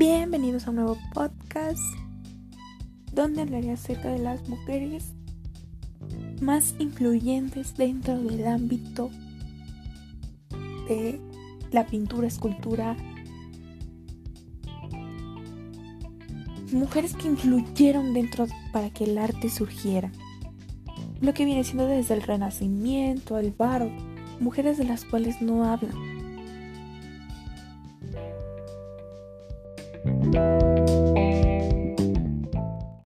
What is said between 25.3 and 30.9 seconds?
no hablan. thank you